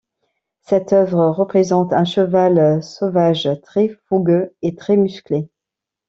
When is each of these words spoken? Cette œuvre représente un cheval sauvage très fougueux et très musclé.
Cette 0.61 0.93
œuvre 0.93 1.27
représente 1.27 1.93
un 1.93 2.05
cheval 2.05 2.81
sauvage 2.81 3.47
très 3.61 3.89
fougueux 4.09 4.55
et 4.63 4.73
très 4.75 4.97
musclé. 4.97 5.47